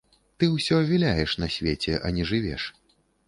Ты 0.43 0.47
ўсё 0.53 0.77
віляеш 0.91 1.35
на 1.43 1.49
свеце, 1.55 1.93
а 2.09 2.13
не 2.17 2.27
жывеш. 2.31 2.67